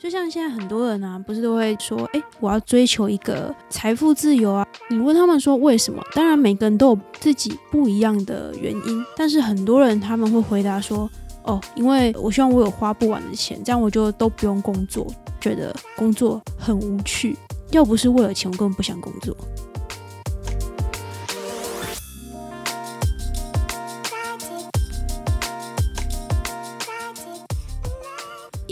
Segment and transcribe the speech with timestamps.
[0.00, 4.66] 就像现在很多人啊，不是都会说，哎，我要追求一个财富自由啊。
[4.88, 6.02] 你问他们说为什么？
[6.14, 11.08] 当然每个人都有自己不一样的原因，但是很多人他们会回答说，
[11.42, 15.06] 哦，因为我希望我有花不完的钱，这样我就都不用工作，
[15.38, 17.36] 觉得工作很无趣。
[17.70, 19.36] 要不是为了钱，我根本不想工作。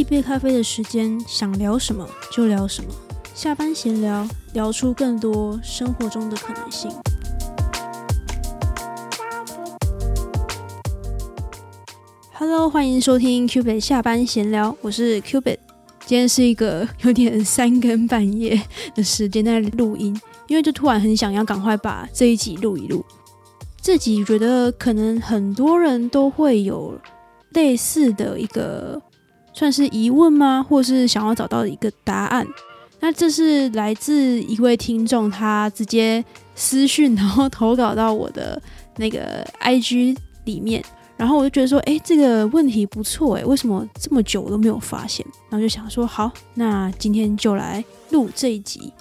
[0.08, 2.90] 杯咖啡的时间，想聊什么就聊什么。
[3.34, 6.90] 下班闲聊，聊出更多生活中的可能性。
[12.32, 15.58] Hello，欢迎收听 Cubit 下班闲聊，我是 Cubit。
[16.06, 18.58] 今天是一个有点三更半夜
[18.94, 23.04] 的时间在录音，因为就突然很想要赶快把这一集录一录。
[23.82, 26.98] 这集觉得可能很多人都会有
[27.50, 29.02] 类似的一个。
[29.58, 30.64] 算是疑问吗？
[30.68, 32.46] 或是想要找到一个答案？
[33.00, 36.24] 那这是来自一位听众，他直接
[36.54, 38.62] 私讯，然后投稿到我的
[38.98, 40.80] 那个 IG 里面，
[41.16, 45.26] 然后我就觉得说，哎，这个问题不错，哎，为什么这么久都没有发现？
[45.50, 48.92] 然后就想说，好，那今天就来录这一集。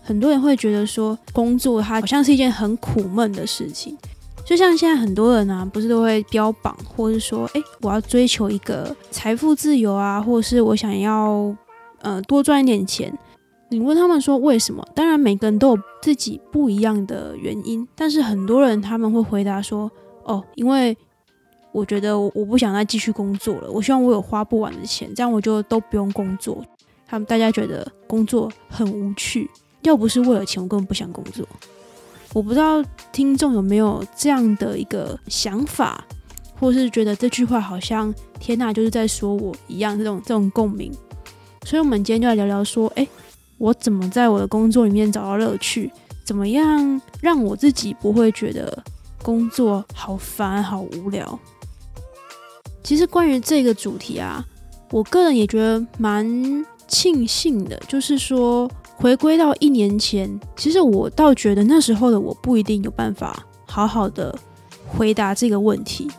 [0.00, 3.98] 很多人会觉得说，工作它好像是一件很苦闷的事情。
[4.46, 11.52] 就像现在很多人啊，不是都会标榜，或是说，哎，我要追求一个财富自由啊，或者是我想要
[12.00, 13.12] 呃多赚一点钱。
[13.70, 14.86] 你问他们说为什么？
[14.94, 19.90] 当然每个人都有自己不一样的原因，但是很多人他们会回答说，
[20.22, 20.96] 哦，因为
[21.72, 26.64] 我觉得我不想再继续工作了，我希望我有花不完的钱，这样我就都不用工作。
[27.04, 29.50] 他们大家觉得工作很无趣，
[29.82, 31.44] 要不是为了钱，我根本不想工作。
[32.36, 36.04] 我不知道听众有没有这样的一个想法，
[36.60, 40.92] 或是觉得这句话好像天呐就是在说我一样这种这种共鸣。
[41.64, 43.08] 所以，我们今天就来聊聊说，哎，
[43.56, 45.90] 我怎么在我的工作里面找到乐趣？
[46.26, 48.84] 怎么样让我自己不会觉得
[49.22, 51.38] 工作好烦、好无聊？
[52.82, 54.44] 其实，关于这个主题啊，
[54.90, 58.70] 我个人也觉得蛮庆幸的，就是说。
[58.98, 64.36] 回归到一年前，其实我倒觉得那时候的我不一定有办法好好的
[64.88, 66.10] 回答这个问题，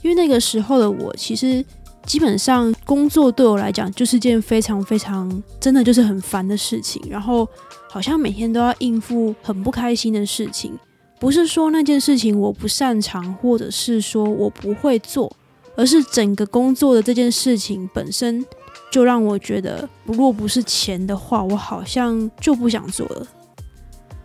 [0.00, 1.64] 因为那个时候的我其实
[2.06, 7.46] 基本上工作对我来讲就是件非常非常真的就是很烦的事情，然后
[7.88, 10.78] 好像每天都要应付很不开心的事情，
[11.18, 15.30] 不是说那件事情我不擅长，或者是说我不会做，
[15.76, 18.46] 而是整个工作的这件事情本身。
[18.90, 23.26] 就让我觉得，如果不是钱的话，我好像就不想做了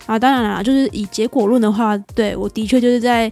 [0.08, 0.18] 啊。
[0.18, 3.32] 当然啦，就是以结果论的话，对我的确就是在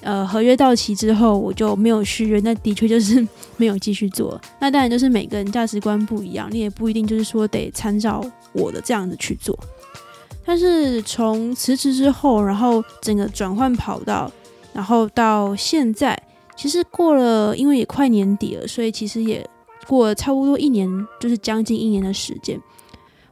[0.00, 3.26] 呃合约到期之后，我就没有续约，那的确就是
[3.58, 4.40] 没有继续做。
[4.58, 9.58] 那当然就是每个人价值观不一样，你也不一定就是说得参照我的这样子去做。
[10.46, 14.32] 但是从辞职之后，然后整个转换跑道，
[14.72, 16.18] 然后到现在，
[16.56, 19.46] 其实过了，因为也快年底了，所以其实也。
[19.86, 22.60] 过了差不多一年，就是将近一年的时间，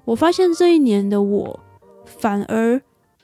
[0.04, 1.60] 我发现这一年的我
[2.04, 2.80] 反而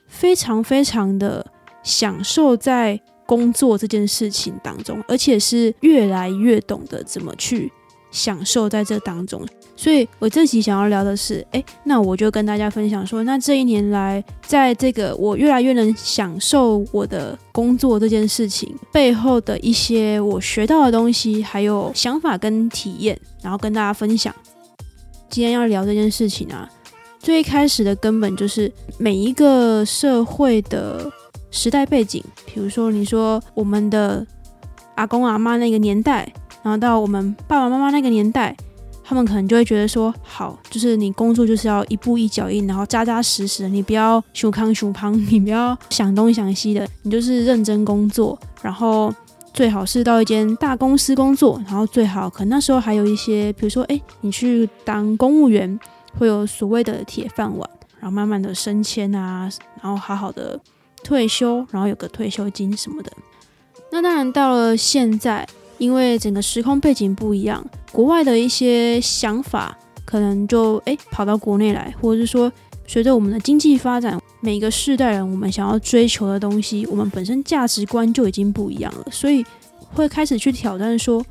[0.07, 1.45] 非常非常的
[1.83, 7.71] 享受在工作这件事情当中，而且是越来越懂得怎么去
[8.11, 9.45] 享受在这当中。
[9.77, 24.33] 所以我这集想要聊的是，哎，那我就跟大家分享说，那这一年来，在这个我越来越能享受我的工作这件事情背后的一些我学到的东西，还有想法跟体验，然后跟大家分享。
[25.29, 26.69] 今天要聊这件事情啊，
[27.19, 31.11] 最开始的根本就是每一个社会的
[31.51, 34.25] 时代背景，比如说你说我们的
[34.95, 36.31] 阿公阿妈那个年代，
[36.63, 38.55] 然后到我们爸爸妈妈那个年代。
[39.07, 49.13] 他们可能就会觉得说，好，就是你工作就是要一步一脚印，然后扎扎实实，你不要熊康熊胖，你不要想东想西的，你就是认真工作，然后
[49.53, 55.79] 最好是到一间大公司工作，然后最好可能那时候还有一些，比如说，哎，你去当公务员，
[56.17, 57.69] 会有所谓的铁饭碗，
[57.99, 59.47] 然后慢慢的升迁啊，
[59.83, 60.59] 然后好好的
[61.03, 63.11] 退休，然后有个退休金什么的。
[63.91, 65.47] 那当然到了现在。
[65.77, 72.51] 因为整个时空背景不一样，国外的一些想法可能就诶跑到国内来，或者是说
[72.87, 79.45] 随着我们的经济发展，每个世代人我们想要追求的东西，我们本身价值观就已经不一样了，所以
[79.93, 81.25] 会开始去挑战说：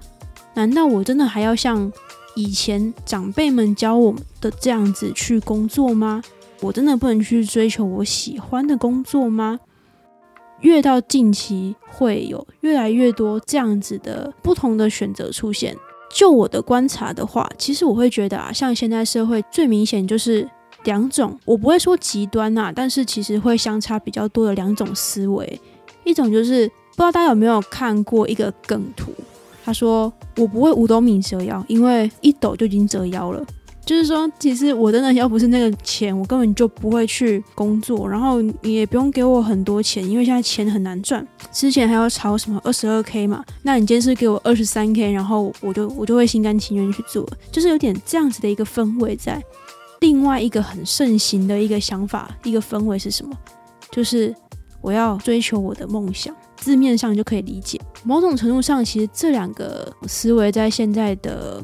[0.54, 1.90] 难道我真的还要像
[2.36, 6.22] 以前长辈们教我们的这样子去工作吗？
[6.60, 9.60] 我真的不能去追求我喜欢的工作吗？
[10.64, 15.76] 越到近期，会有越来越多这样子的不同的选择出现。
[16.10, 20.48] 就我的观察的话，其实我会觉得啊，像现在社会最明显就是
[20.84, 25.60] 两种，我不会说极端呐，但是其实会相差比较多的两种思维。
[26.04, 29.12] 一种就是不知道大家有没有看过一个梗图，
[29.62, 33.44] 他说我不会五斗米折腰，因为一斗就已经折腰了。
[33.84, 41.26] 就是说，其实我真的要不是那个钱，我根本就不会去工作，然后你也不用给我很多钱，因为现在钱很难赚。
[41.52, 49.42] 之前还要炒什么二十二 k 嘛，那你今天是给我二十三 k，然后我就我就会心甘情愿去做，就是有点这样子的一个氛围在。
[50.00, 53.36] 另外一个很盛行的一个想法，一个氛围是什么？
[53.90, 54.34] 就是
[54.80, 57.78] 我要追求我的梦想，字面上就可以理解。
[58.02, 61.62] 某种程度上，其实这两个思维在现在的。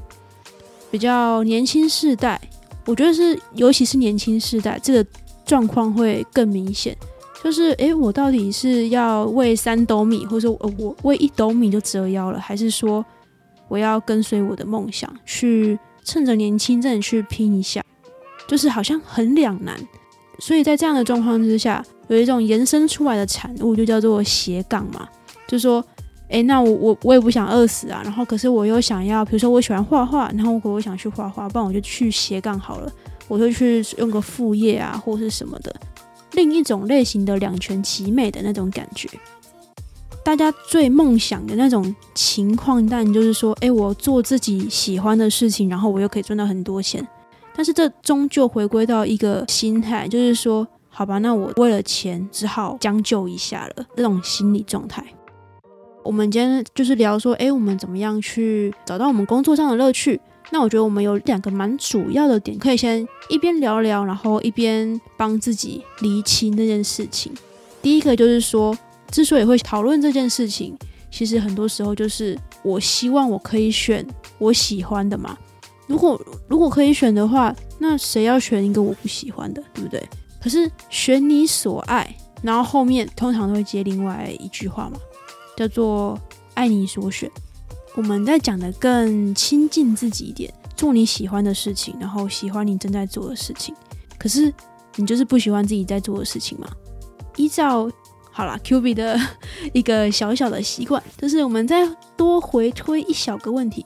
[0.90, 2.40] 比较年轻世代，
[2.84, 5.10] 我觉得是，尤其是年轻世代，这个
[5.44, 6.96] 状况会更明显。
[7.42, 13.04] 就是，诶，我到底是要为三斗米，或者说我为一斗米就折腰了，还是说
[13.68, 17.82] 我要跟随我的梦想，去趁着年轻真的去拼一下？
[18.46, 19.78] 就是好像很两难。
[20.38, 25.08] 所以在这样的状况之下，有一种延伸出来的产物，就叫做斜杠嘛，
[25.46, 25.84] 就是说。
[26.30, 32.92] 哎，那我我我也不想饿死啊，然后可是我又想要，比如说我喜欢画画，然后如果我想去画画，不然我就去斜杠好了，
[33.26, 35.74] 我就去用个副业啊，或是什么的，
[36.32, 39.08] 另一种类型的两全其美的那种感觉。
[40.22, 47.04] 大家最梦想的那种情况，但就是说，哎，我做自己喜欢的事情，然后我又可以赚到很多钱，
[47.56, 55.02] 但是这终究回归到一个心态，就是说，好吧，那我为了钱只好将就一下了，这种心理状态。
[56.02, 60.20] 我们今天就是聊说，哎，我们怎么样去找到我们工作上的乐趣？
[60.50, 67.32] 那我觉得我们有两个蛮主要的点，可以先一边聊聊，然后一边帮自己厘清这件事情。
[67.82, 68.76] 第一个就是说，
[69.10, 70.76] 之所以会讨论这件事情，
[71.10, 74.04] 其实很多时候就是我希望我可以选
[74.38, 75.38] 我喜欢的嘛。
[75.86, 80.02] 如果如果可以选的话，那谁要选一个我不喜欢的，对不对？
[80.42, 84.98] 可是选你所爱，然后后面通常都会接另外一句话嘛。
[85.56, 86.18] 叫做
[86.54, 87.30] 爱你所选，
[87.96, 93.74] 我们在讲的更亲近自己一点，做你喜欢的事情，然后喜欢你正在做的事情。
[94.18, 94.52] 可是
[94.96, 96.68] 你就是不喜欢自己在做的事情吗？
[97.36, 97.90] 依照
[98.30, 99.18] 好啦 q B 的
[99.72, 103.84] 一个小小的习惯，就是我们再多回推一小个问题。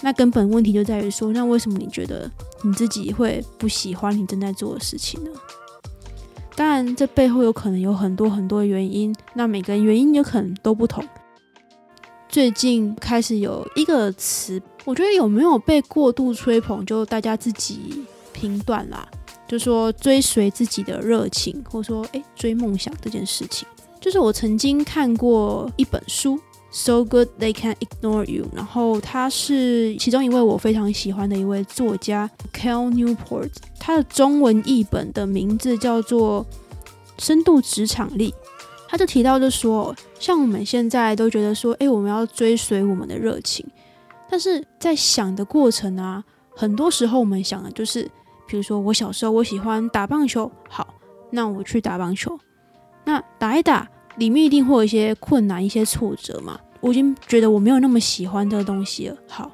[0.00, 2.30] 那根本问题就在于说，那为什么你觉得
[2.62, 5.30] 你自己会不喜欢你正在做的事情呢？
[6.58, 11.06] 当然，这背后有可能有很多很多原因，那每个人原因有可能都不同。
[12.28, 19.06] 最近开始有一个词，我觉得有没有被过度吹捧，就大家自己评断啦。
[19.46, 23.68] 就说追随自己的热情，或者说诶追梦想这件事情，
[24.00, 26.40] 就是我曾经看过一本书。
[26.70, 28.46] So good they can ignore you。
[28.54, 33.50] 然后他是其中一位我非常喜欢的一位作家，Cal Newport。
[33.80, 36.44] 他的中文译本的名字叫做
[37.24, 38.30] 《深度职场力》。
[38.86, 43.66] 他就提到，就说像我们现在都觉得说，哎，我们要追随我们的热情，
[44.30, 46.24] 但是在想的过程啊，
[46.54, 48.10] 很多时候我们想的就是，
[48.46, 50.94] 比如说我小时候我喜欢打棒球，好，
[51.30, 52.38] 那我去打棒球，
[53.04, 53.88] 那打一打。
[54.18, 56.58] 里面一定会有一些困难、一些挫折嘛？
[56.80, 59.16] 我已经觉得我没有那么喜欢这个东西了。
[59.28, 59.50] 好，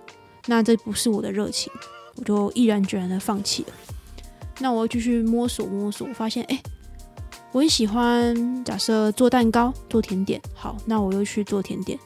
[0.46, 1.72] 那这不是我的热情，
[2.16, 3.69] 我就毅然决然的放弃了。
[4.58, 6.62] 那我继续摸索摸索，发现哎，
[7.53, 10.41] 我很喜欢，假设做蛋糕、做甜点。
[10.55, 11.98] 好，那我又去做甜点，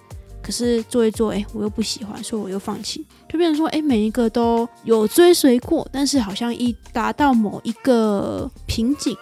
[0.42, 3.06] 可是做一做，哎，我又不喜欢，所以我又放弃。
[3.28, 9.16] 就变成说，哎，每一个都有追随过，但是好像一达到某一个瓶颈，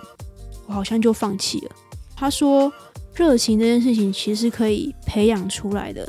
[0.66, 1.70] 我好像就放弃了。
[2.14, 2.72] 他说。
[3.16, 6.06] 热情这件事情其实可以培养出来的。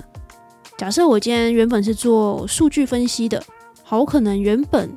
[0.78, 3.42] 假设我今天原本是做数据分析的，
[3.82, 4.92] 好，可能原本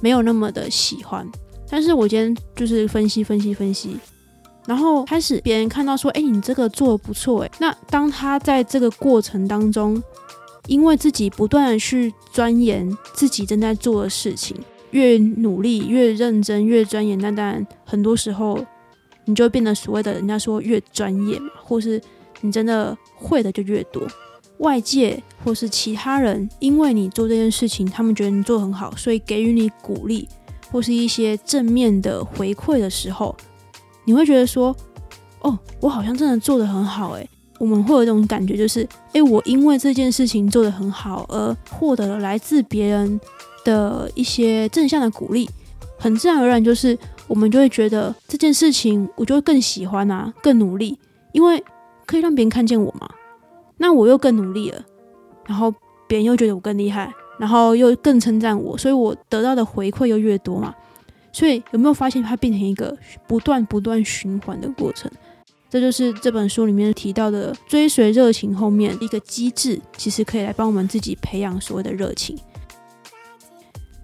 [0.00, 1.24] 没有那么的喜欢，
[1.70, 3.96] 但是我今天就是分析分析分析，
[4.66, 10.02] 然后开始别人看到说，哎，你这个做的不错，哎，那当他在这个过程当中，
[10.66, 14.56] 因为自己不断的去钻研自己正在做的事情，
[14.90, 18.58] 越努力越认真越钻研，那当然很多时候。
[19.26, 22.00] 你就变得所谓的人家说越专业嘛，或是
[22.40, 24.06] 你真的会的就越多。
[24.58, 30.28] 外界或是其他人，因为你做这件事情，他们觉得你做很好，所以给予你鼓励
[30.70, 33.34] 或是一些正面的回馈的时候，
[34.04, 34.74] 你会觉得说，
[35.40, 37.28] 哦，我好像真的做的很好诶，
[37.58, 43.20] 我们会有一种感觉，就是诶，我因为这件事情做的很好而获得了来自别人
[43.64, 45.50] 的一些正向的鼓励，
[45.98, 46.96] 很自然而然就是。
[47.26, 50.98] 我们就会觉得这件事情，我就会更喜欢啊，更努力，
[51.32, 51.62] 因为
[52.06, 53.08] 可以让别人看见我嘛。
[53.78, 54.84] 那我又更努力了，
[55.46, 55.74] 然后
[56.06, 60.74] 别人又觉得我更厉害，然后又更称赞我，所以我得到的回馈又越多嘛。
[61.32, 65.10] 所以有没有发现它变成一个不断不断循环的过程？
[65.68, 72.38] 这就是这本书里面提到的追随热情后面一个机制，其实可以来帮我们自己培养所谓的热情。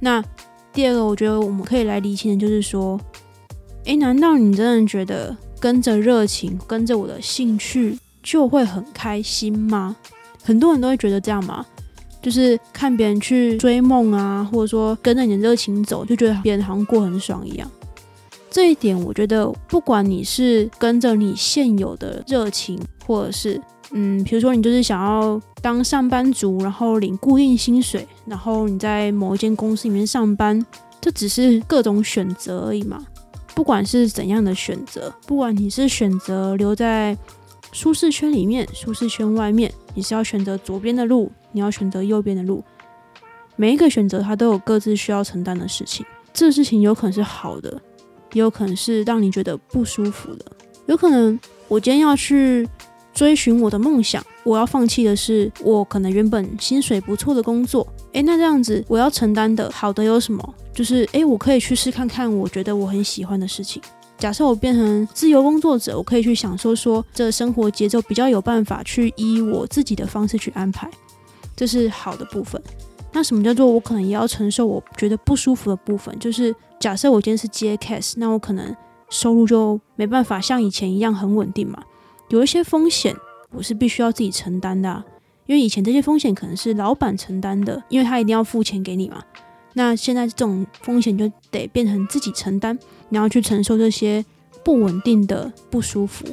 [0.01, 0.21] 那
[0.81, 2.99] 第二个，我觉得我们可以来理清的就是说，
[3.85, 9.95] 诶，难道你真的觉得跟着热情，跟着我的兴趣就会很开心吗？
[10.43, 11.67] 很多人都会觉得这样嘛？
[12.23, 17.71] 就是看别人去追梦啊，或者说跟着你的热情走，就觉得别人好像过很爽一样。
[18.51, 23.61] 这一点，我觉得不管你是跟着你现有的热情，或者是
[23.93, 30.65] 嗯，比如说你就是想要当上班族，然后领固定薪水，然后你在某一间公司里面上班，
[31.01, 33.05] 这只是各种选择而已嘛。
[33.55, 37.17] 不管是怎样的选择，不管你是选择留在
[37.73, 42.65] 舒适圈里面，舒适圈外面，你是要选择左边的路，你要选择右边的路，
[43.57, 46.07] 每一个选择它都有各自需要承担的事情。
[46.33, 47.81] 这事情有可能是好的。
[48.33, 50.45] 也有可能是让你觉得不舒服的，
[50.87, 52.65] 有可能我今天要去
[53.13, 57.87] 追寻我的梦想，我要放弃的是我可能原本薪水不错的工作。
[58.13, 60.55] 诶，那这样子我要承担的好的有什么？
[60.73, 63.83] 就是诶，我可以去试看看，我觉得我很喜欢的事情。
[64.19, 70.91] 假设我变成自由工作者，我可以去享受说这生活节奏比较有办法去依我自己的方式去安排，
[71.57, 72.61] 这是好的部分。
[73.13, 76.17] 那什么叫做我可能也要承受我觉得不舒服的部分？
[76.19, 78.77] 就是假设我今天是接 case，那我可能
[79.09, 81.83] 收入就没办法像以前一样很稳定嘛。
[82.31, 83.15] 有一些风险
[83.51, 85.03] 我是必须要自己承担的，
[85.47, 89.23] 因为以前这些风险可能是老板承担的，因为他一定要付钱给你嘛。
[89.75, 94.25] 那现在这种风险就得变成自己承担，你要去承受这些
[94.65, 96.25] 不稳定的不舒服。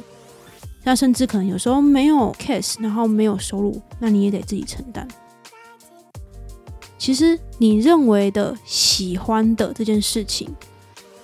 [0.84, 5.06] 那甚至可能有时候没有 case，然后没有收入，那你也得自己承担。
[6.96, 10.48] 其实你认为的喜欢的这件事情，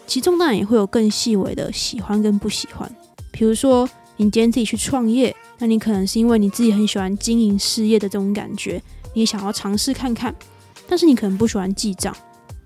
[0.06, 2.92] 其中当然也会有更细微的喜欢跟不喜欢。
[3.30, 8.80] 比如说，你今天自己去创业，那你可能是因为你自己很喜欢经营事业的这种感觉，
[9.12, 10.34] 你想要尝试看看。
[10.86, 12.14] 但是你可能不喜欢记账，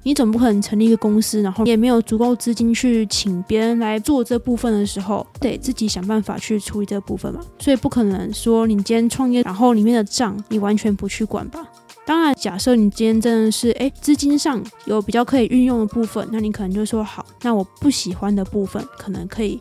[0.02, 7.40] 你总不可能成立一个公司，然后也没有足够资金去请别人来做这部分的时候，得自己想办法去处理这部分嘛。
[7.58, 11.66] 所以不可能说你今天创业，然后里面的账你完全不去管吧。
[12.04, 19.60] 当然，假设你今天真的是诶资金上有比较可以运用的部分，那你可能就说好，那我不喜欢的部分可能可以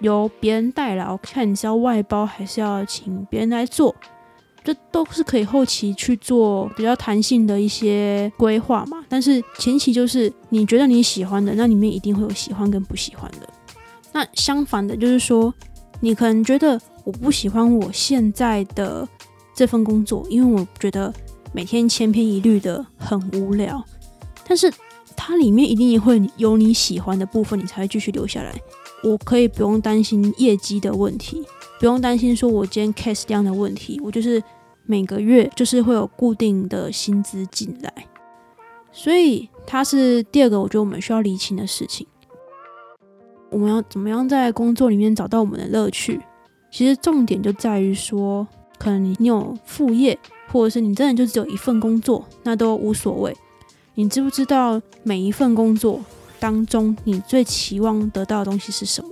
[0.00, 3.94] 由别人代劳，看你是要外包还是要请别人来做，
[4.64, 9.04] 这都是可以后期去做比较弹性的一些规划嘛。
[9.08, 13.48] 但是前期就是你觉得你喜欢的，那里面一定会有喜欢跟不喜欢的。
[14.12, 15.54] 那相反的，就是说
[16.00, 19.08] 你可能觉得我不喜欢我现在的
[19.54, 21.12] 这份工作，因为我觉得。
[21.52, 23.84] 每天千篇一律的很无聊，
[24.46, 24.72] 但是
[25.22, 28.58] 它里面一定也会有你喜欢的部分，你才会继续留下来。
[29.04, 31.44] 我可以不用担心业绩的问题，
[31.78, 34.42] 不用担心说我今天 case 量的问题，我就是
[34.86, 37.92] 每个月就是会有固定的薪资进来。
[38.90, 42.06] 所以它是第二个，我觉得我们需要理清的事情。
[43.50, 46.18] 我们要怎么样在工作里面找到我们的乐趣？
[46.70, 48.48] 其实重点就在于说，
[48.78, 50.18] 可能你有副业。
[50.52, 53.32] 或者是你真的就只有一份工作，那都无所谓。
[53.94, 56.00] 你知不知道每一份工作
[56.38, 59.10] 当中，你最期望得到的东西是什么？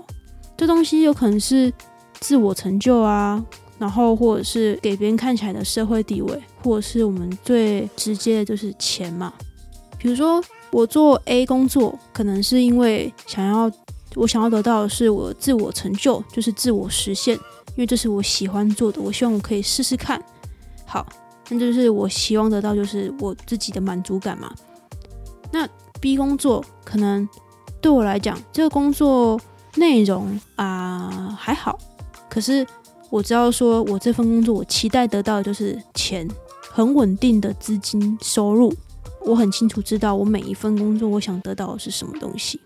[0.56, 1.73] 这东西有可能是
[2.20, 3.44] 自我成就啊，
[3.78, 9.32] 然后或者是给别人看起来的社会地位，或者是我们最直接的就是钱嘛。
[9.99, 13.70] 比如说我做 A 工作，可能是因为想要
[14.14, 20.23] 我想要得到的是我自我成就，就是自我实现，因为这是我喜欢做的，我希望我可以试试看。
[20.87, 21.06] 好。
[21.50, 24.54] 那就是我希望得到，就是我自己的满足感嘛。
[25.50, 25.69] 那
[26.00, 27.28] B 工作可能
[27.81, 29.40] 对我来讲，这个工作
[29.76, 31.78] 内容啊还好，
[32.28, 32.67] 可是
[33.11, 36.28] 我知道说我这份工作，我期待得到的就是钱，
[36.71, 38.73] 很稳定的资金收入。
[39.25, 42.61] 我很清楚知道我每一份工作，我想得到的是什么东西。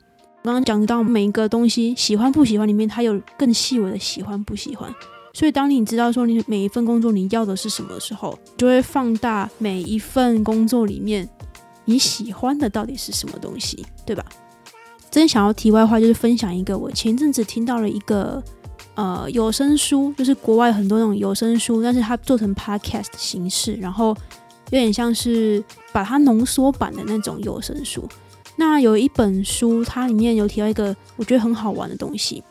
[0.45, 4.93] 刚刚讲到每一个东西，喜欢不喜欢里面，它有更细微的喜欢不喜欢。
[5.33, 11.29] 所以，当你知道说你每一份工作你要的是什么时候，就会放大每一份工作里面
[11.85, 14.25] 你喜欢的到底是什么东西，对吧？
[15.11, 18.43] 真想要题外话，就是分享一个我前阵子听到了一个
[18.95, 24.17] 呃有声书，就是国外很多那种有声书，但是它做成 podcast 形式，然后
[24.71, 25.63] 有点像是
[25.93, 28.09] 把它浓缩版的那种有声书。
[28.57, 32.43] 那有一本书，它里面有提到一个我觉得很好玩的东西。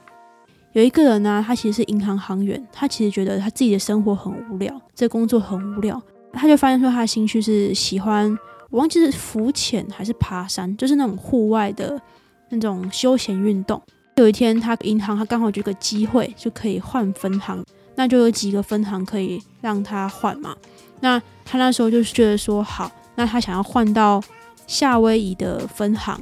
[0.73, 8.37] 有一个人呢，他其实是银行行员，他其实觉得他自己的生活很无聊，这工作很无聊，他就发现说他的兴趣是喜欢，
[8.71, 12.01] 我忘记是浮潜还是爬山，就是那种户外的
[12.49, 13.79] 那种休闲运动。
[14.15, 17.63] 有一天，他银行他刚好有个机会就可以换分行，
[17.95, 20.55] 那就有几个分行可以让他换嘛。
[21.01, 24.23] 那他那时候就是觉得说好，那他想要换到
[24.67, 26.19] 夏威夷的分行，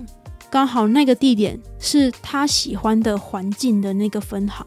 [0.49, 4.65] 刚好那个地点是他喜欢的环境的那个分行。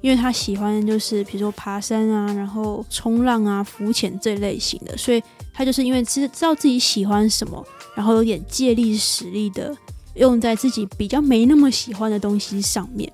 [0.00, 9.74] 因为他喜欢就是比如说爬山啊，然后冲浪啊、浮潜这类型的，所以他就是因为知知道自己喜欢什么，然后有点借力使力的
[10.14, 13.10] 用在自己比较没那么喜欢的东西上面。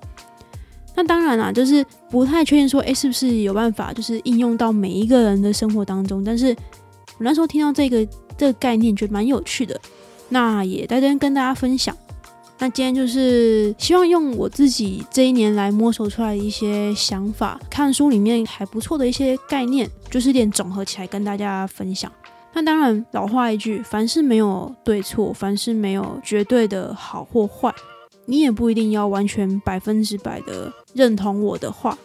[0.94, 6.24] 那当然啦，就是不太确定说，诶，是不是有办法就是应用到每一个人的生活当中？
[6.24, 6.48] 但是
[7.18, 8.04] 我那时候听到这个
[8.36, 9.80] 这个概念，觉得蛮有趣的，
[10.28, 11.96] 那也在这边跟大家分享。
[12.58, 22.10] 那今天就是希望用我自己这一年来摸索出来的一些想法，看书里面还不错的一些概念，就是点总合起来跟大家分享。
[22.58, 27.72] 那当然，老话一句，凡事没有对错，凡事没有绝对的好或坏，
[28.26, 31.96] 你也不一定要完全百分之百的认同我的话，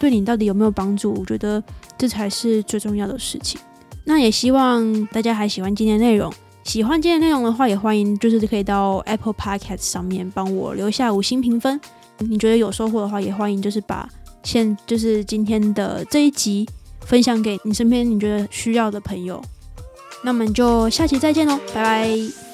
[0.00, 1.14] 对你到底有没有帮助？
[1.16, 1.62] 我觉得
[1.96, 3.60] 这才是最重要的事情。
[4.04, 6.32] 那也希望大家还喜欢今天内容。
[6.64, 11.80] 喜欢今天内容的话，也欢迎就是可以到 Apple Podcast 上面帮我留下五星评分。
[12.18, 14.08] 你觉得有收获的话，也欢迎就是把
[14.42, 16.68] 现就是今天的这一集
[17.02, 19.40] 分享给你身边你觉得需要的朋友。
[20.22, 22.49] 那我们就下期再见喽，拜拜。